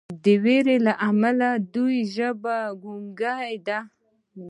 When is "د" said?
0.23-0.25, 1.57-1.61